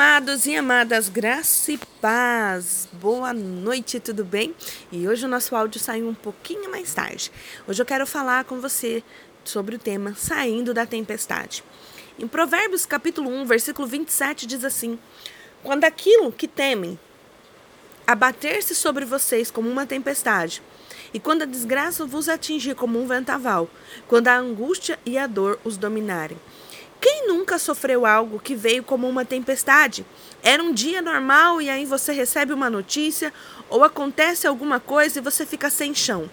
[0.00, 2.88] Amados e amadas, graça e paz.
[2.92, 4.54] Boa noite, tudo bem?
[4.92, 7.32] E hoje o nosso áudio saiu um pouquinho mais tarde.
[7.66, 9.02] Hoje eu quero falar com você
[9.42, 11.64] sobre o tema Saindo da Tempestade.
[12.16, 14.96] Em Provérbios capítulo 1, versículo 27 diz assim:
[15.64, 16.96] Quando aquilo que temem
[18.06, 20.62] abater-se sobre vocês como uma tempestade,
[21.12, 23.68] e quando a desgraça vos atingir como um ventaval,
[24.06, 26.38] quando a angústia e a dor os dominarem,
[27.00, 30.04] quem nunca sofreu algo que veio como uma tempestade?
[30.42, 33.32] Era um dia normal e aí você recebe uma notícia
[33.68, 36.28] ou acontece alguma coisa e você fica sem chão.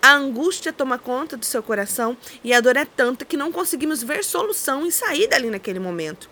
[0.00, 4.02] A angústia toma conta do seu coração e a dor é tanta que não conseguimos
[4.02, 6.30] ver solução e sair dali naquele momento.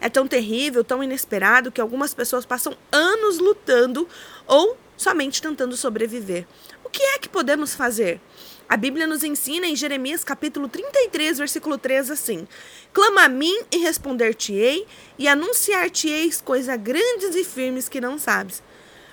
[0.00, 4.06] É tão terrível, tão inesperado que algumas pessoas passam anos lutando
[4.46, 6.46] ou somente tentando sobreviver.
[6.84, 8.20] O que é que podemos fazer?
[8.68, 12.48] A Bíblia nos ensina em Jeremias capítulo 33, versículo 3 assim:
[12.92, 14.86] Clama a mim e responder-te-ei,
[15.18, 18.62] e anunciar-te-eis coisas grandes e firmes que não sabes.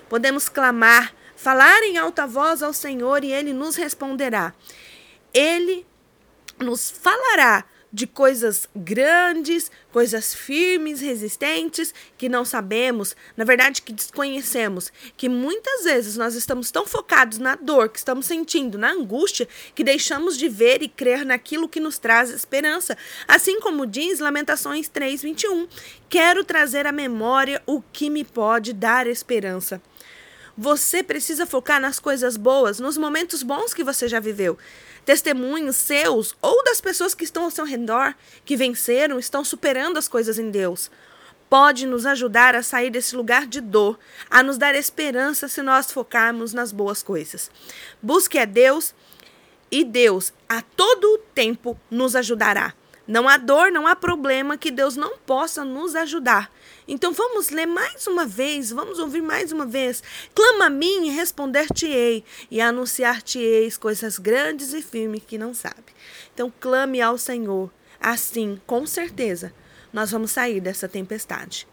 [0.08, 4.52] Podemos clamar, falar em alta voz ao Senhor e ele nos responderá.
[5.32, 5.86] Ele
[6.58, 7.64] nos falará
[7.94, 15.84] de coisas grandes, coisas firmes, resistentes, que não sabemos, na verdade que desconhecemos, que muitas
[15.84, 20.48] vezes nós estamos tão focados na dor que estamos sentindo, na angústia, que deixamos de
[20.48, 22.98] ver e crer naquilo que nos traz esperança.
[23.28, 25.68] Assim como diz Lamentações 3:21,
[26.08, 29.80] quero trazer à memória o que me pode dar esperança.
[30.56, 34.56] Você precisa focar nas coisas boas, nos momentos bons que você já viveu.
[35.04, 40.06] Testemunhos seus ou das pessoas que estão ao seu redor, que venceram, estão superando as
[40.06, 40.90] coisas em Deus.
[41.50, 43.98] Pode nos ajudar a sair desse lugar de dor,
[44.30, 47.50] a nos dar esperança se nós focarmos nas boas coisas.
[48.00, 48.94] Busque a Deus
[49.70, 52.74] e Deus a todo tempo nos ajudará.
[53.06, 56.50] Não há dor, não há problema que Deus não possa nos ajudar.
[56.88, 60.02] Então vamos ler mais uma vez, vamos ouvir mais uma vez.
[60.34, 65.92] Clama a mim e responder-te-ei, e anunciar-te-eis coisas grandes e firmes que não sabe.
[66.32, 67.70] Então clame ao Senhor.
[68.00, 69.52] Assim, com certeza,
[69.92, 71.66] nós vamos sair dessa tempestade.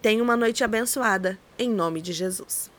[0.00, 2.73] Tenha uma noite abençoada, em nome de Jesus.